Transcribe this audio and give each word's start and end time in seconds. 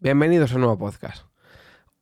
Bienvenidos 0.00 0.52
a 0.52 0.56
un 0.56 0.60
nuevo 0.60 0.78
podcast. 0.78 1.24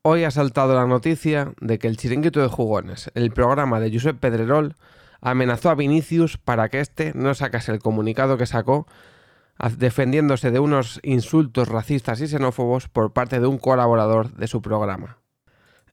Hoy 0.03 0.25
ha 0.25 0.31
saltado 0.31 0.75
la 0.75 0.87
noticia 0.87 1.53
de 1.61 1.79
que 1.79 1.87
el 1.87 1.97
chiringuito 1.97 2.41
de 2.41 2.49
jugones, 2.49 3.11
el 3.15 3.31
programa 3.31 3.79
de 3.79 3.93
Josep 3.93 4.19
Pedrerol, 4.19 4.75
amenazó 5.21 5.71
a 5.71 5.75
Vinicius 5.75 6.37
para 6.37 6.69
que 6.71 6.81
éste 6.81 7.13
no 7.15 7.35
sacase 7.35 7.71
el 7.71 7.79
comunicado 7.79 8.37
que 8.37 8.47
sacó 8.47 8.87
defendiéndose 9.79 10.51
de 10.51 10.59
unos 10.59 11.01
insultos 11.03 11.69
racistas 11.69 12.21
y 12.21 12.29
xenófobos 12.29 12.89
por 12.89 13.13
parte 13.13 13.41
de 13.41 13.47
un 13.47 13.59
colaborador 13.59 14.33
de 14.35 14.47
su 14.47 14.63
programa. 14.63 15.19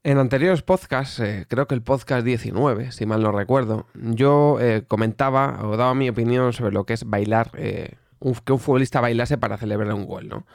En 0.03 0.19
anteriores 0.19 0.61
podcasts, 0.61 1.19
eh, 1.19 1.45
creo 1.49 1.67
que 1.67 1.75
el 1.75 1.81
podcast 1.81 2.25
19, 2.25 2.91
si 2.91 3.05
mal 3.05 3.21
no 3.21 3.31
recuerdo, 3.31 3.87
yo 3.93 4.57
eh, 4.61 4.83
comentaba 4.87 5.59
o 5.63 5.75
daba 5.75 5.93
mi 5.95 6.07
opinión 6.07 6.53
sobre 6.53 6.71
lo 6.71 6.85
que 6.85 6.93
es 6.93 7.03
bailar, 7.03 7.51
eh, 7.57 7.95
que 8.45 8.53
un 8.53 8.59
futbolista 8.59 9.01
bailase 9.01 9.37
para 9.37 9.57
celebrar 9.57 9.93
un 9.93 10.05
gol, 10.05 10.29
¿no? 10.29 10.45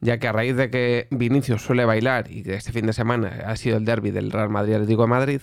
ya 0.00 0.18
que 0.18 0.28
a 0.28 0.32
raíz 0.32 0.56
de 0.56 0.70
que 0.70 1.08
Vinicius 1.10 1.62
suele 1.62 1.84
bailar 1.84 2.30
y 2.30 2.42
que 2.42 2.54
este 2.54 2.72
fin 2.72 2.86
de 2.86 2.92
semana 2.92 3.44
ha 3.46 3.56
sido 3.56 3.76
el 3.76 3.84
derby 3.84 4.10
del 4.10 4.30
Real 4.30 4.48
Madrid 4.48 4.74
Atlético 4.74 5.02
de 5.02 5.08
Madrid, 5.08 5.40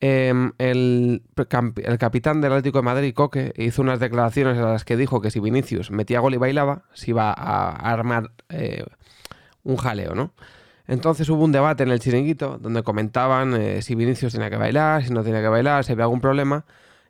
em, 0.00 0.52
el, 0.58 1.22
capitán 1.98 2.40
del 2.40 2.52
Atlético 2.52 2.78
de 2.78 2.84
Madrid, 2.84 3.14
Coque, 3.14 3.52
hizo 3.56 3.82
unas 3.82 4.00
declaraciones 4.00 4.56
en 4.56 4.64
las 4.64 4.84
que 4.84 4.96
dijo 4.96 5.20
que 5.20 5.30
si 5.30 5.40
Vinicius 5.40 5.90
metía 5.90 6.20
gol 6.20 6.34
y 6.34 6.38
bailaba, 6.38 6.82
se 6.92 7.10
iba 7.10 7.32
a 7.32 7.70
armar 7.70 8.30
eh, 8.48 8.84
un 9.62 9.76
jaleo, 9.76 10.14
¿no? 10.14 10.32
Entonces 10.86 11.28
hubo 11.30 11.44
un 11.44 11.52
debate 11.52 11.82
en 11.82 11.90
el 11.90 12.00
chiringuito 12.00 12.58
donde 12.58 12.82
comentaban 12.82 13.54
eh, 13.54 13.80
si 13.82 13.94
Vinicius 13.94 14.34
tenía 14.34 14.50
que 14.50 14.56
bailar, 14.56 15.02
si 15.04 15.12
no 15.12 15.22
tenía 15.22 15.40
que 15.40 15.48
bailar, 15.48 15.84
si 15.84 15.92
había 15.92 16.04
algún 16.04 16.20
problema. 16.20 16.64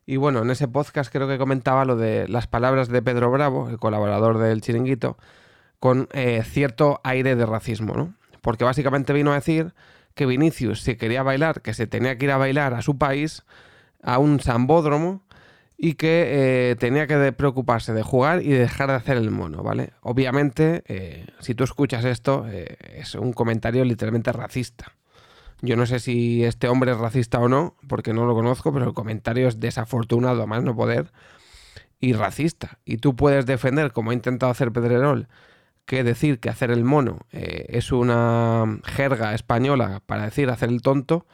Y 0.06 0.16
bueno, 0.16 0.42
en 0.42 0.50
ese 0.50 0.68
podcast 0.68 1.10
creo 1.12 1.26
que 1.26 1.38
comentaba 1.38 1.84
lo 1.84 1.96
de 1.96 2.28
las 2.28 2.46
palabras 2.46 2.88
de 2.88 3.02
Pedro 3.02 3.30
Bravo, 3.30 3.68
el 3.70 3.78
colaborador 3.78 4.38
del 4.38 4.60
chiringuito, 4.60 5.16
con 5.80 6.08
eh, 6.12 6.42
cierto 6.44 7.00
aire 7.04 7.36
de 7.36 7.46
racismo, 7.46 7.94
¿no? 7.94 8.14
Porque 8.42 8.64
básicamente 8.64 9.12
vino 9.12 9.32
a 9.32 9.36
decir 9.36 9.74
que 10.14 10.26
Vinicius, 10.26 10.82
si 10.82 10.96
quería 10.96 11.22
bailar, 11.22 11.60
que 11.62 11.74
se 11.74 11.86
tenía 11.86 12.16
que 12.16 12.26
ir 12.26 12.30
a 12.30 12.36
bailar 12.36 12.74
a 12.74 12.82
su 12.82 12.98
país, 12.98 13.42
a 14.02 14.18
un 14.18 14.40
sambódromo, 14.40 15.22
y 15.76 15.94
que 15.94 16.70
eh, 16.70 16.76
tenía 16.76 17.06
que 17.06 17.32
preocuparse 17.32 17.92
de 17.92 18.02
jugar 18.02 18.42
y 18.42 18.50
dejar 18.50 18.88
de 18.88 18.94
hacer 18.94 19.16
el 19.16 19.30
mono, 19.30 19.62
¿vale? 19.62 19.92
Obviamente, 20.02 20.84
eh, 20.86 21.26
si 21.40 21.54
tú 21.54 21.64
escuchas 21.64 22.04
esto, 22.04 22.46
es 22.46 23.14
un 23.16 23.32
comentario 23.32 23.84
literalmente 23.84 24.32
racista. 24.32 24.92
Yo 25.62 25.76
no 25.76 25.86
sé 25.86 25.98
si 25.98 26.44
este 26.44 26.68
hombre 26.68 26.92
es 26.92 26.98
racista 26.98 27.38
o 27.38 27.48
no, 27.48 27.74
porque 27.88 28.12
no 28.12 28.26
lo 28.26 28.34
conozco, 28.34 28.72
pero 28.72 28.84
el 28.86 28.92
comentario 28.92 29.48
es 29.48 29.60
desafortunado 29.60 30.42
a 30.42 30.46
más 30.46 30.62
no 30.62 30.76
poder 30.76 31.10
y 32.00 32.12
racista. 32.12 32.78
Y 32.84 32.98
tú 32.98 33.16
puedes 33.16 33.46
defender, 33.46 33.92
como 33.92 34.10
ha 34.10 34.14
intentado 34.14 34.52
hacer 34.52 34.72
Pedrerol, 34.72 35.28
que 35.86 36.04
decir 36.04 36.40
que 36.40 36.48
hacer 36.48 36.70
el 36.70 36.84
mono 36.84 37.20
eh, 37.32 37.66
es 37.68 37.92
una 37.92 38.80
jerga 38.84 39.34
española 39.34 40.02
para 40.06 40.24
decir 40.24 40.50
hacer 40.50 40.70
el 40.70 40.82
tonto, 40.82 41.26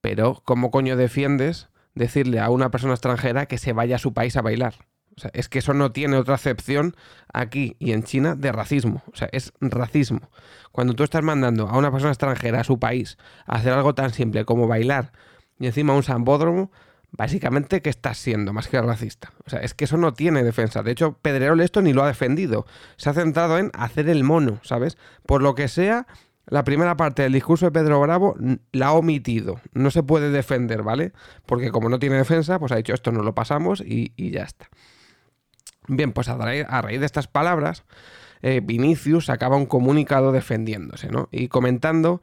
pero 0.00 0.42
¿cómo 0.44 0.70
coño 0.70 0.96
defiendes 0.96 1.68
decirle 1.94 2.40
a 2.40 2.50
una 2.50 2.70
persona 2.70 2.94
extranjera 2.94 3.46
que 3.46 3.58
se 3.58 3.72
vaya 3.72 3.96
a 3.96 4.00
su 4.00 4.12
país 4.12 4.36
a 4.36 4.42
bailar? 4.42 4.74
O 5.16 5.20
sea, 5.20 5.30
es 5.34 5.48
que 5.48 5.58
eso 5.58 5.74
no 5.74 5.90
tiene 5.90 6.16
otra 6.16 6.36
acepción 6.36 6.94
aquí 7.32 7.74
y 7.80 7.90
en 7.90 8.04
China 8.04 8.36
de 8.36 8.52
racismo. 8.52 9.02
O 9.12 9.16
sea, 9.16 9.28
es 9.32 9.52
racismo. 9.60 10.30
Cuando 10.70 10.94
tú 10.94 11.02
estás 11.02 11.24
mandando 11.24 11.68
a 11.68 11.76
una 11.76 11.90
persona 11.90 12.12
extranjera 12.12 12.60
a 12.60 12.64
su 12.64 12.78
país 12.78 13.18
a 13.44 13.56
hacer 13.56 13.72
algo 13.72 13.96
tan 13.96 14.12
simple 14.12 14.44
como 14.44 14.68
bailar 14.68 15.12
y 15.58 15.66
encima 15.66 15.94
un 15.94 16.04
sambódromo, 16.04 16.70
básicamente 17.10 17.82
que 17.82 17.90
estás 17.90 18.18
siendo 18.18 18.52
más 18.52 18.68
que 18.68 18.80
racista. 18.80 19.32
O 19.46 19.50
sea, 19.50 19.60
es 19.60 19.74
que 19.74 19.84
eso 19.84 19.96
no 19.96 20.12
tiene 20.12 20.42
defensa. 20.42 20.82
De 20.82 20.92
hecho, 20.92 21.14
Pedrerol 21.20 21.60
esto 21.60 21.82
ni 21.82 21.92
lo 21.92 22.02
ha 22.02 22.06
defendido. 22.06 22.66
Se 22.96 23.10
ha 23.10 23.14
centrado 23.14 23.58
en 23.58 23.70
hacer 23.74 24.08
el 24.08 24.24
mono, 24.24 24.60
¿sabes? 24.62 24.98
Por 25.26 25.42
lo 25.42 25.54
que 25.54 25.68
sea, 25.68 26.06
la 26.46 26.64
primera 26.64 26.96
parte 26.96 27.22
del 27.22 27.32
discurso 27.32 27.66
de 27.66 27.72
Pedro 27.72 28.00
Bravo 28.00 28.36
la 28.72 28.88
ha 28.88 28.92
omitido. 28.92 29.60
No 29.72 29.90
se 29.90 30.02
puede 30.02 30.30
defender, 30.30 30.82
¿vale? 30.82 31.12
Porque 31.46 31.70
como 31.70 31.88
no 31.88 31.98
tiene 31.98 32.16
defensa, 32.16 32.58
pues 32.58 32.72
ha 32.72 32.76
dicho 32.76 32.94
esto 32.94 33.12
no 33.12 33.22
lo 33.22 33.34
pasamos 33.34 33.82
y, 33.84 34.12
ya 34.16 34.44
está. 34.44 34.68
Bien, 35.88 36.12
pues 36.12 36.28
a, 36.28 36.36
raíz 36.36 37.00
de 37.00 37.06
estas 37.06 37.28
palabras, 37.28 37.84
eh, 38.42 38.60
Vinicius 38.62 39.26
sacaba 39.26 39.56
un 39.56 39.66
comunicado 39.66 40.32
defendiéndose, 40.32 41.08
¿no? 41.08 41.28
Y 41.32 41.48
comentando 41.48 42.20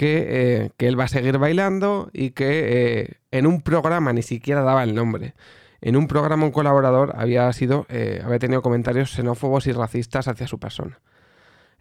eh, 0.00 0.70
que, 0.76 0.86
él 0.88 0.98
va 0.98 1.04
a 1.04 1.08
seguir 1.08 1.38
bailando 1.38 2.08
y 2.12 2.30
que 2.30 3.00
eh, 3.00 3.20
en 3.32 3.46
un 3.46 3.62
programa 3.62 4.12
ni 4.12 4.22
siquiera 4.22 4.62
daba 4.62 4.84
el 4.84 4.94
nombre. 4.94 5.34
En 5.80 5.96
un 5.96 6.06
programa 6.06 6.44
un 6.44 6.52
colaborador 6.52 7.14
había 7.16 7.52
sido, 7.52 7.86
eh, 7.88 8.20
había 8.24 8.38
tenido 8.38 8.62
comentarios 8.62 9.10
xenófobos 9.10 9.66
y 9.66 9.72
racistas 9.72 10.28
hacia 10.28 10.46
su 10.46 10.58
persona. 10.58 11.00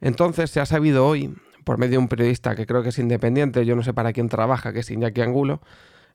Entonces 0.01 0.51
se 0.51 0.59
ha 0.59 0.65
sabido 0.65 1.07
hoy, 1.07 1.35
por 1.63 1.77
medio 1.77 1.93
de 1.93 1.97
un 1.99 2.07
periodista 2.07 2.55
que 2.55 2.65
creo 2.65 2.83
que 2.83 2.89
es 2.89 2.99
independiente, 2.99 3.65
yo 3.65 3.75
no 3.75 3.83
sé 3.83 3.93
para 3.93 4.13
quién 4.13 4.29
trabaja, 4.29 4.73
que 4.73 4.79
es 4.79 4.91
Iñaki 4.91 5.21
Angulo, 5.21 5.61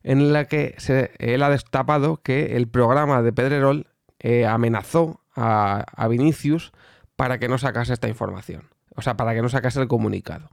en 0.03 0.33
la 0.33 0.45
que 0.45 0.75
él 1.19 1.43
ha 1.43 1.49
destapado 1.49 2.21
que 2.21 2.57
el 2.57 2.67
programa 2.67 3.21
de 3.21 3.33
Pedrerol 3.33 3.87
amenazó 4.47 5.21
a, 5.35 5.85
a 5.95 6.07
Vinicius 6.07 6.71
para 7.15 7.39
que 7.39 7.47
no 7.47 7.57
sacase 7.57 7.93
esta 7.93 8.07
información. 8.07 8.69
O 8.95 9.01
sea, 9.01 9.15
para 9.15 9.33
que 9.33 9.41
no 9.41 9.49
sacase 9.49 9.81
el 9.81 9.87
comunicado. 9.87 10.49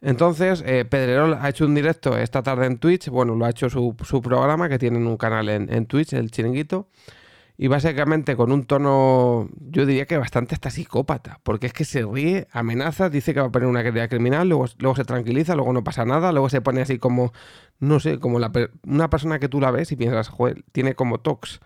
Entonces, 0.00 0.62
eh, 0.64 0.84
Pedrerol 0.84 1.34
ha 1.40 1.48
hecho 1.48 1.66
un 1.66 1.74
directo 1.74 2.16
esta 2.16 2.42
tarde 2.42 2.66
en 2.66 2.78
Twitch. 2.78 3.08
Bueno, 3.08 3.34
lo 3.34 3.44
ha 3.44 3.50
hecho 3.50 3.68
su, 3.68 3.94
programa, 4.22 4.68
que 4.68 4.78
tienen 4.78 5.06
un 5.06 5.16
canal 5.16 5.48
en, 5.48 5.86
Twitch, 5.86 6.12
el 6.12 6.30
chiringuito. 6.30 6.88
Y 7.60 7.66
básicamente 7.66 8.36
con 8.36 8.52
un 8.52 8.64
tono, 8.64 9.48
yo 9.58 9.84
diría 9.84 10.06
que 10.06 10.16
bastante 10.16 10.54
hasta 10.54 10.70
psicópata. 10.70 11.40
Porque 11.42 11.66
es 11.66 11.72
que 11.72 11.84
se 11.84 12.04
ríe, 12.04 12.46
amenaza, 12.52 13.10
dice 13.10 13.34
que 13.34 13.40
va 13.40 13.46
a 13.46 13.52
poner 13.52 13.68
una 13.68 13.82
querida 13.82 14.06
criminal, 14.06 14.48
luego, 14.48 14.66
luego 14.78 14.94
se 14.94 15.04
tranquiliza, 15.04 15.56
luego 15.56 15.72
no 15.72 15.82
pasa 15.82 16.04
nada, 16.04 16.30
luego 16.30 16.48
se 16.48 16.60
pone 16.60 16.82
así 16.82 16.98
como, 16.98 17.32
no 17.80 17.98
sé, 17.98 18.20
como 18.20 18.38
una 18.84 19.10
persona 19.10 19.40
que 19.40 19.48
tú 19.48 19.60
la 19.60 19.72
ves 19.72 19.90
y 19.90 19.96
piensas, 19.96 20.28
joder, 20.28 20.62
tiene 20.70 20.94
como 20.94 21.18
tox. 21.18 21.60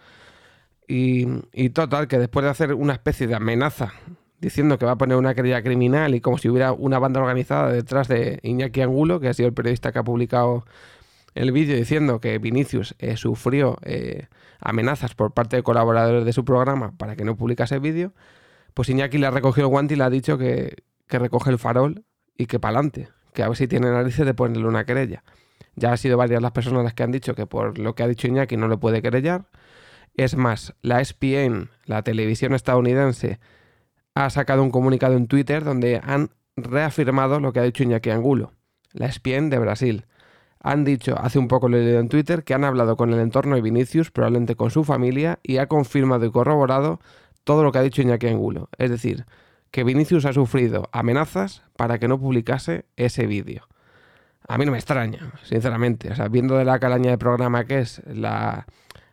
Y, 0.89 1.27
y 1.53 1.71
total, 1.71 2.09
que 2.09 2.19
después 2.19 2.45
de 2.45 2.51
hacer 2.51 2.73
una 2.73 2.95
especie 2.95 3.27
de 3.27 3.35
amenaza 3.35 3.93
diciendo 4.43 4.77
que 4.77 4.85
va 4.85 4.93
a 4.93 4.99
poner 4.99 5.17
una 5.17 5.35
querella 5.35 5.63
criminal 5.63 6.17
y 6.17 6.21
como 6.21 6.37
si 6.37 6.49
hubiera 6.49 6.73
una 6.73 6.99
banda 6.99 7.21
organizada 7.21 7.73
detrás 7.73 8.09
de 8.09 8.41
Iñaki 8.43 8.83
Angulo, 8.83 9.21
que 9.21 9.29
ha 9.29 9.35
sido 9.35 9.49
el 9.49 9.55
periodista 9.55 9.93
que 9.93 10.01
ha 10.01 10.03
publicado 10.03 10.65
el 11.35 11.53
vídeo 11.53 11.77
diciendo 11.77 12.21
que 12.21 12.39
Vinicius 12.39 12.97
eh, 12.99 13.17
sufrió 13.17 13.79
eh, 13.85 14.27
amenazas 14.59 15.15
por 15.15 15.33
parte 15.33 15.57
de 15.57 15.63
colaboradores 15.63 16.25
de 16.25 16.33
su 16.33 16.45
programa 16.45 16.93
para 16.99 17.15
que 17.15 17.25
no 17.25 17.37
publicase 17.37 17.77
el 17.77 17.81
vídeo, 17.81 18.13
pues 18.75 18.89
Iñaki 18.89 19.17
le 19.17 19.29
ha 19.29 19.31
recogido 19.31 19.69
el 19.69 19.71
guante 19.71 19.95
y 19.95 19.97
le 19.97 20.05
ha 20.05 20.11
dicho 20.11 20.37
que, 20.37 20.83
que 21.07 21.21
recoge 21.21 21.51
el 21.51 21.59
farol 21.59 22.05
y 22.37 22.47
que 22.47 22.59
para 22.59 22.79
adelante, 22.79 23.11
que 23.33 23.45
a 23.45 23.49
ver 23.49 23.57
si 23.57 23.69
tiene 23.69 23.93
narices 23.93 24.27
de 24.27 24.35
ponerle 24.35 24.67
una 24.67 24.85
querella. 24.85 25.23
Ya 25.77 25.93
ha 25.93 25.97
sido 25.97 26.17
varias 26.17 26.43
las 26.43 26.51
personas 26.51 26.83
las 26.83 26.95
que 26.95 27.05
han 27.05 27.13
dicho 27.13 27.37
que 27.37 27.47
por 27.47 27.79
lo 27.79 27.95
que 27.95 28.03
ha 28.03 28.09
dicho 28.09 28.27
Iñaki 28.27 28.57
no 28.57 28.67
le 28.67 28.77
puede 28.77 29.03
querellar. 29.03 29.47
Es 30.17 30.37
más, 30.37 30.75
la 30.83 31.01
ESPN, 31.01 31.71
la 31.87 32.03
televisión 32.03 32.55
estadounidense, 32.55 33.39
ha 34.15 34.31
sacado 34.31 34.63
un 34.63 34.71
comunicado 34.71 35.17
en 35.17 35.27
Twitter 35.27 35.65
donde 35.65 36.01
han 36.03 36.31
reafirmado 36.57 37.41
lo 37.41 37.53
que 37.53 37.61
ha 37.61 37.65
dicho 37.65 37.83
Iñaki 37.83 38.11
Angulo, 38.11 38.53
la 38.93 39.07
ESPN 39.07 39.51
de 39.51 39.59
Brasil. 39.59 40.07
Han 40.61 40.85
dicho, 40.85 41.17
hace 41.19 41.39
un 41.39 41.49
poco 41.49 41.69
lo 41.69 41.77
he 41.77 41.83
leído 41.83 42.01
en 42.01 42.09
Twitter, 42.09 42.45
que 42.45 42.55
han 42.55 42.65
hablado 42.65 42.97
con 42.97 43.13
el 43.13 43.19
entorno 43.19 43.57
de 43.57 43.63
Vinicius, 43.63 44.11
probablemente 44.11 44.55
con 44.55 44.71
su 44.71 44.85
familia, 44.85 45.41
y 45.43 45.57
ha 45.57 45.67
confirmado 45.67 46.25
y 46.25 46.31
corroborado 46.31 47.01
todo 47.43 47.65
lo 47.65 47.73
que 47.73 47.79
ha 47.79 47.83
dicho 47.83 48.03
Iñaki 48.03 48.29
Angulo. 48.29 48.69
Es 48.79 48.91
decir, 48.91 49.27
que 49.73 49.83
Vinicius 49.83 50.25
ha 50.27 50.33
sufrido 50.33 50.89
amenazas 50.93 51.65
para 51.77 51.99
que 51.99 52.07
no 52.07 52.21
publicase 52.21 52.85
ese 52.97 53.27
vídeo. 53.27 53.67
A 54.47 54.59
mí 54.59 54.67
no 54.67 54.73
me 54.73 54.79
extraña, 54.79 55.33
sinceramente. 55.45 56.11
O 56.11 56.15
sea, 56.15 56.29
viendo 56.29 56.57
de 56.57 56.65
la 56.65 56.79
calaña 56.79 57.11
de 57.11 57.19
programa 57.19 57.65
que 57.65 57.81
es 57.81 58.03
la, 58.07 58.67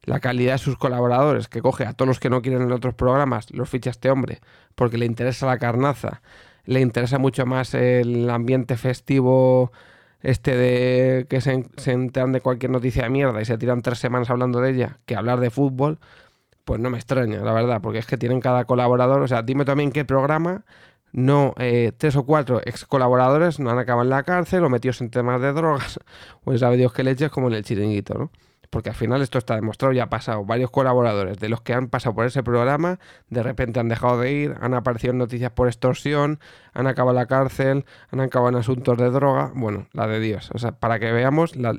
la 0.04 0.20
calidad 0.20 0.54
de 0.54 0.58
sus 0.60 0.78
colaboradores, 0.78 1.48
que 1.48 1.62
coge 1.62 1.86
a 1.86 1.94
todos 1.94 2.08
los 2.08 2.20
que 2.20 2.30
no 2.30 2.42
quieren 2.42 2.64
en 2.64 2.72
otros 2.72 2.94
programas, 2.94 3.52
los 3.52 3.70
ficha 3.70 3.90
este 3.90 4.10
hombre, 4.10 4.40
porque 4.76 4.98
le 4.98 5.06
interesa 5.06 5.46
la 5.46 5.58
carnaza, 5.58 6.22
le 6.66 6.82
interesa 6.82 7.20
mucho 7.20 7.46
más 7.46 7.74
el 7.74 8.30
ambiente 8.30 8.78
festivo 8.78 9.72
este 10.22 10.56
de 10.56 11.28
que 11.30 11.42
se, 11.42 11.66
se 11.78 11.92
enteran 11.94 12.34
de 12.34 12.42
cualquier 12.42 12.72
noticia 12.72 13.04
de 13.04 13.10
mierda 13.10 13.42
y 13.42 13.46
se 13.46 13.58
tiran 13.58 13.82
tres 13.82 14.00
semanas 14.00 14.30
hablando 14.30 14.60
de 14.62 14.72
ella, 14.72 15.00
que 15.06 15.16
hablar 15.16 15.40
de 15.40 15.50
fútbol, 15.50 16.00
pues 16.66 16.80
no 16.80 16.90
me 16.90 16.98
extraña, 16.98 17.40
la 17.40 17.54
verdad, 17.54 17.82
porque 17.82 18.00
es 18.00 18.06
que 18.06 18.18
tienen 18.18 18.42
cada 18.42 18.66
colaborador, 18.66 19.22
o 19.22 19.28
sea, 19.28 19.42
dime 19.42 19.66
también 19.66 19.92
qué 19.92 20.06
programa 20.06 20.66
no 21.12 21.54
eh, 21.58 21.92
tres 21.98 22.16
o 22.16 22.26
cuatro 22.26 22.62
ex 22.66 22.86
colaboradores 22.86 23.60
no 23.60 23.70
han 23.72 23.80
acabado 23.80 24.04
en 24.04 24.10
la 24.10 24.24
cárcel 24.24 24.64
o 24.64 24.70
metidos 24.70 25.02
en 25.02 25.10
temas 25.10 25.42
de 25.42 25.54
drogas, 25.54 26.00
o 26.44 26.58
sabe 26.58 26.78
Dios 26.78 26.94
qué 26.94 27.04
leches 27.04 27.32
como 27.32 27.48
en 27.48 27.56
el 27.56 27.64
chiringuito, 27.64 28.14
¿no? 28.16 28.32
Porque 28.70 28.90
al 28.90 28.96
final 28.96 29.22
esto 29.22 29.40
está 29.40 29.56
demostrado, 29.56 29.94
ya 29.94 30.04
ha 30.04 30.10
pasado. 30.10 30.46
Varios 30.46 30.70
colaboradores 30.70 31.40
de 31.40 31.50
los 31.50 31.62
que 31.62 31.74
han 31.74 31.90
pasado 31.90 32.14
por 32.14 32.26
ese 32.26 32.44
programa, 32.44 33.00
de 33.30 33.42
repente 33.42 33.80
han 33.80 33.90
dejado 33.90 34.20
de 34.20 34.32
ir, 34.32 34.56
han 34.62 34.76
aparecido 34.76 35.14
noticias 35.14 35.52
por 35.52 35.68
extorsión, 35.68 36.40
han 36.74 36.86
acabado 36.86 37.16
la 37.16 37.26
cárcel, 37.26 37.86
han 38.12 38.20
acabado 38.20 38.50
en 38.50 38.56
asuntos 38.58 38.98
de 38.98 39.10
droga. 39.10 39.52
Bueno, 39.56 39.88
la 39.94 40.08
de 40.08 40.20
Dios. 40.20 40.52
O 40.54 40.60
sea, 40.60 40.74
para 40.74 41.00
que 41.00 41.12
veamos 41.12 41.56
la, 41.56 41.74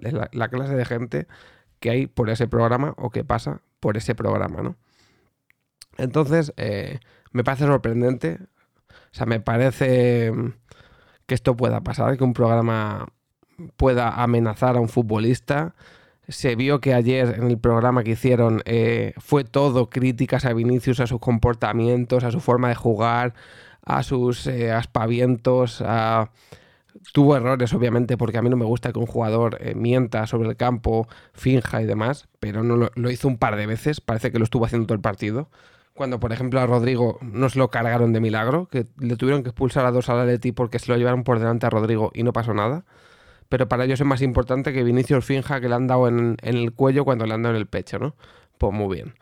clase 0.49 0.75
de 0.75 0.85
gente 0.85 1.27
que 1.79 1.91
hay 1.91 2.07
por 2.09 2.29
ese 2.29 2.49
programa 2.49 2.95
o 2.97 3.11
que 3.11 3.25
pasa 3.25 3.61
por 3.79 3.97
ese 3.97 4.15
programa, 4.17 4.63
¿no? 4.63 4.77
Entonces, 5.97 6.53
eh, 6.57 6.99
me 7.31 7.45
parece 7.45 7.67
sorprendente. 7.67 8.39
O 8.89 9.15
sea, 9.15 9.27
me 9.27 9.41
parece 9.41 10.33
que 11.27 11.35
esto 11.35 11.57
pueda 11.57 11.83
pasar, 11.83 12.17
que 12.17 12.25
un 12.25 12.33
programa 12.35 13.07
pueda 13.77 14.23
amenazar 14.23 14.77
a 14.77 14.81
un 14.81 14.89
futbolista 14.89 15.75
se 16.31 16.57
vio 16.57 16.81
que 16.81 16.95
ayer 16.95 17.35
en 17.37 17.51
el 17.51 17.59
programa 17.59 18.05
que 18.05 18.13
hicieron 18.13 18.63
eh, 18.65 19.15
fue 19.19 19.45
todo 19.45 19.91
críticas 19.91 20.45
a 20.45 20.53
Vinicius, 20.53 21.01
a 21.01 21.07
sus 21.07 21.21
comportamientos, 21.21 22.25
a 22.25 22.31
su 22.31 22.41
forma 22.41 22.69
de 22.69 22.77
jugar, 22.77 23.35
a 23.85 24.03
sus 24.03 24.47
eh, 24.47 24.73
aspavientos, 24.73 25.83
Tuvo 27.13 27.37
errores, 27.37 27.73
obviamente, 27.73 28.17
porque 28.17 28.39
a 28.39 28.43
mí 28.43 28.51
no 28.51 28.57
me 28.57 28.65
gusta 28.65 28.93
que 28.93 28.99
un 28.99 29.07
jugador 29.07 29.59
eh, 29.61 29.75
mienta 29.75 30.27
sobre 30.27 30.49
el 30.49 30.57
campo, 30.57 31.09
finja 31.33 31.81
y 31.83 31.87
demás, 31.87 32.29
pero 32.41 32.63
no 32.63 32.77
lo, 32.77 33.11
hizo 33.11 33.27
un 33.27 33.39
par 33.39 33.57
de 33.57 33.67
veces, 33.67 34.01
parece 34.01 34.31
que 34.31 34.39
lo 34.39 34.45
estuvo 34.45 34.65
haciendo 34.65 34.87
todo 34.87 34.97
el 34.97 35.01
partido. 35.01 35.49
Cuando, 35.95 36.21
por 36.21 36.33
ejemplo, 36.33 36.61
a 36.61 36.67
Rodrigo 36.67 37.19
no 37.23 37.49
se 37.49 37.59
lo 37.59 37.71
cargaron 37.71 38.13
de 38.13 38.21
milagro, 38.21 38.67
que 38.67 38.87
le 38.99 39.17
tuvieron 39.17 39.43
que 39.43 39.49
expulsar 39.51 39.87
a 39.87 39.93
dos 39.93 40.09
al 40.09 40.21
Atleti 40.21 40.53
porque 40.53 40.79
se 40.79 40.91
lo 40.91 40.99
llevaron 40.99 41.25
por 41.25 41.39
delante 41.39 41.67
a 41.67 41.71
Rodrigo 41.71 42.11
y 42.15 42.23
no 42.23 42.33
pasó 42.33 42.55
nada 42.55 42.85
pero 43.51 43.69
para 43.69 43.85
ellos 43.85 44.01
es 44.01 44.07
más 44.07 44.23
importante 44.23 44.73
que 44.73 44.85
Vinicius 44.85 45.25
finja 45.25 45.61
que 45.61 45.69
le 45.69 45.75
han 45.75 45.89
dado 45.89 46.07
en, 46.07 46.37
el 46.41 46.73
cuello 46.73 47.05
cuando 47.05 47.27
le 47.27 47.35
han 47.35 47.43
dado 47.43 47.57
en 47.57 47.61
el 47.61 47.67
pecho, 47.67 47.99
¿no? 47.99 48.15
Pues 48.59 48.73
muy 48.73 48.95
bien. 48.95 49.15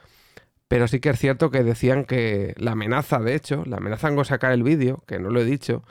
Pero 0.68 0.86
sí 0.86 1.00
que 1.00 1.08
es 1.08 1.18
cierto 1.18 1.50
que 1.50 1.64
decían 1.64 2.04
que 2.04 2.52
la 2.58 2.72
amenaza, 2.72 3.20
de 3.20 3.34
hecho, 3.34 3.64
la 3.64 3.78
amenaza 3.78 4.14
con 4.14 4.26
sacar 4.26 4.52
el 4.52 4.62
vídeo, 4.62 5.02
que 5.06 5.18
no 5.18 5.30
lo 5.30 5.40
he 5.40 5.46
dicho, 5.46 5.82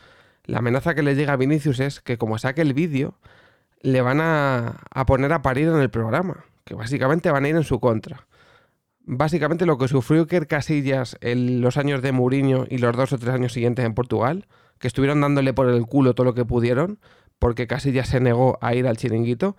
la 0.45 0.59
amenaza 0.59 0.93
que 0.93 1.01
le 1.01 1.15
llega 1.15 1.33
a 1.33 1.35
Vinicius 1.35 1.79
es 1.79 1.99
que 1.99 2.19
como 2.19 2.37
saque 2.37 2.61
el 2.61 2.75
vídeo, 2.75 3.17
le 3.81 4.01
van 4.01 4.21
a, 4.21 4.81
a, 4.91 5.05
poner 5.07 5.33
a 5.33 5.41
parir 5.41 5.69
en 5.69 5.79
el 5.79 5.89
programa, 5.89 6.45
que 6.63 6.75
básicamente 6.75 7.31
van 7.31 7.45
a 7.45 7.49
ir 7.49 7.55
en 7.55 7.63
su 7.63 7.79
contra. 7.79 8.27
Básicamente 8.99 9.65
lo 9.65 9.79
que 9.79 9.87
sufrió 9.87 10.21
Iker 10.21 10.45
Casillas 10.45 11.17
en 11.21 11.59
los 11.61 11.77
años 11.77 12.03
de 12.03 12.11
Mourinho 12.11 12.67
y 12.69 12.77
los 12.77 12.95
dos 12.95 13.13
o 13.13 13.17
tres 13.17 13.33
años 13.33 13.53
siguientes 13.53 13.83
en 13.83 13.95
Portugal, 13.95 14.45
que 14.77 14.87
estuvieron 14.87 15.21
dándole 15.21 15.53
por 15.53 15.69
el 15.69 15.87
culo 15.87 16.13
todo 16.13 16.25
lo 16.25 16.33
que 16.35 16.45
pudieron, 16.45 16.99
porque 17.39 17.67
casi 17.67 17.91
ya 17.91 18.05
se 18.05 18.19
negó 18.19 18.57
a 18.61 18.73
ir 18.73 18.87
al 18.87 18.97
chiringuito. 18.97 19.55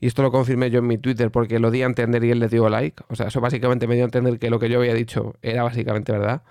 Y 0.00 0.06
esto 0.06 0.22
lo 0.22 0.30
confirmé 0.30 0.70
yo 0.70 0.78
en 0.78 0.86
mi 0.86 0.98
Twitter 0.98 1.30
porque 1.30 1.58
lo 1.58 1.70
di 1.70 1.82
a 1.82 1.86
entender 1.86 2.22
y 2.24 2.30
él 2.30 2.38
le 2.38 2.48
dio 2.48 2.68
like. 2.68 3.02
O 3.08 3.16
sea, 3.16 3.26
eso 3.28 3.40
básicamente 3.40 3.86
me 3.88 3.94
dio 3.94 4.04
a 4.04 4.06
entender 4.06 4.38
que 4.38 4.48
lo 4.48 4.58
que 4.60 4.68
yo 4.68 4.78
había 4.78 4.94
dicho 4.94 5.34
era 5.42 5.64
básicamente 5.64 6.12
verdad. 6.12 6.42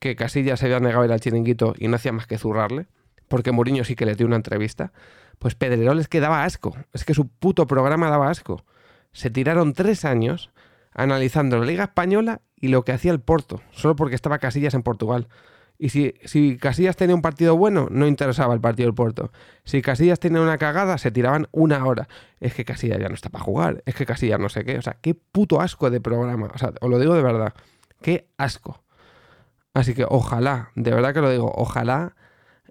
Que 0.00 0.16
ya 0.16 0.56
se 0.56 0.66
había 0.66 0.80
negado 0.80 1.02
a 1.02 1.06
ir 1.06 1.12
al 1.12 1.20
chiringuito 1.20 1.74
y 1.78 1.88
no 1.88 1.96
hacía 1.96 2.12
más 2.12 2.26
que 2.26 2.38
zurrarle. 2.38 2.86
Porque 3.28 3.52
Mourinho 3.52 3.84
sí 3.84 3.94
que 3.94 4.06
le 4.06 4.14
dio 4.14 4.26
una 4.26 4.36
entrevista. 4.36 4.92
Pues 5.38 5.54
Pedrerol 5.54 6.00
es 6.00 6.08
que 6.08 6.20
daba 6.20 6.44
asco. 6.44 6.76
Es 6.92 7.04
que 7.04 7.14
su 7.14 7.28
puto 7.28 7.66
programa 7.66 8.10
daba 8.10 8.30
asco. 8.30 8.64
Se 9.12 9.30
tiraron 9.30 9.74
tres 9.74 10.04
años 10.04 10.50
analizando 10.92 11.58
la 11.58 11.66
Liga 11.66 11.84
Española 11.84 12.40
y 12.56 12.68
lo 12.68 12.84
que 12.84 12.92
hacía 12.92 13.12
el 13.12 13.20
Porto. 13.20 13.60
Solo 13.70 13.94
porque 13.94 14.16
estaba 14.16 14.38
Casillas 14.38 14.74
en 14.74 14.82
Portugal. 14.82 15.28
Y 15.78 15.90
si, 15.90 16.14
si, 16.24 16.56
Casillas 16.56 16.96
tenía 16.96 17.14
un 17.14 17.22
partido 17.22 17.56
bueno, 17.56 17.86
no 17.90 18.08
interesaba 18.08 18.52
el 18.52 18.60
partido 18.60 18.88
del 18.88 18.94
Porto. 18.94 19.30
Si 19.64 19.80
Casillas 19.80 20.18
tenía 20.18 20.40
una 20.40 20.58
cagada, 20.58 20.98
se 20.98 21.12
tiraban 21.12 21.46
una 21.52 21.84
hora. 21.86 22.08
Es 22.40 22.52
que 22.54 22.64
Casillas 22.64 22.98
ya 22.98 23.08
no 23.08 23.14
está 23.14 23.30
para 23.30 23.44
jugar. 23.44 23.82
Es 23.86 23.94
que 23.94 24.04
Casillas 24.04 24.40
no 24.40 24.48
sé 24.48 24.64
qué. 24.64 24.76
O 24.78 24.82
sea, 24.82 24.96
qué 25.00 25.14
puto 25.14 25.60
asco 25.60 25.88
de 25.90 26.00
programa. 26.00 26.50
O 26.52 26.58
sea, 26.58 26.72
os 26.80 26.90
lo 26.90 26.98
digo 26.98 27.14
de 27.14 27.22
verdad. 27.22 27.54
Qué 28.02 28.26
asco. 28.38 28.82
Así 29.72 29.94
que 29.94 30.04
ojalá, 30.08 30.72
de 30.74 30.90
verdad 30.90 31.14
que 31.14 31.20
lo 31.20 31.30
digo, 31.30 31.52
ojalá 31.54 32.16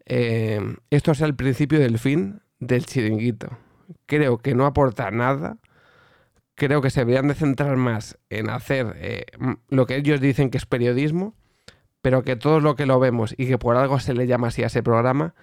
eh, 0.05 0.59
esto 0.89 1.13
sea 1.13 1.27
el 1.27 1.35
principio 1.35 1.79
del 1.79 1.99
fin 1.99 2.41
del 2.59 2.85
chiringuito. 2.85 3.57
Creo 4.05 4.39
que 4.39 4.53
no 4.53 4.65
aporta 4.65 5.11
nada. 5.11 5.59
Creo 6.55 6.81
que 6.81 6.89
se 6.89 7.01
deberían 7.01 7.29
de 7.29 7.35
centrar 7.35 7.77
más 7.77 8.17
en 8.29 8.49
hacer 8.49 8.95
eh, 8.97 9.25
lo 9.69 9.85
que 9.85 9.95
ellos 9.95 10.19
dicen 10.19 10.49
que 10.49 10.57
es 10.57 10.65
periodismo 10.65 11.35
pero 12.01 12.23
que 12.23 12.35
todos 12.35 12.63
lo 12.63 12.75
que 12.75 12.85
lo 12.85 12.99
vemos 12.99 13.33
y 13.37 13.47
que 13.47 13.57
por 13.57 13.75
algo 13.77 13.99
se 13.99 14.13
le 14.13 14.27
llama 14.27 14.47
así 14.47 14.63
a 14.63 14.67
ese 14.67 14.83
programa, 14.83 15.33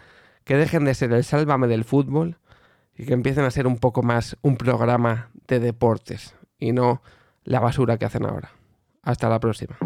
que 0.45 0.57
dejen 0.57 0.85
de 0.85 0.95
ser 0.95 1.13
el 1.13 1.25
sálvame 1.25 1.67
del 1.67 1.85
fútbol 1.85 2.39
y 2.97 3.07
que 3.07 3.15
empiecen 3.15 3.45
a 3.45 3.51
ser 3.51 3.67
un 3.67 3.79
poco 3.79 4.03
más 4.03 4.37
un 4.43 4.57
programa 4.57 5.31
de 5.49 5.61
deportes 5.61 6.35
y 6.59 6.73
no 6.73 7.03
la 7.45 7.61
basura 7.61 7.99
que 7.99 8.05
hacen 8.05 8.25
ahora. 8.25 8.53
Hasta 9.03 9.29
la 9.29 9.41
próxima. 9.41 9.77